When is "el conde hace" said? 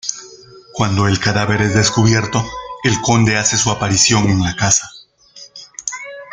2.83-3.55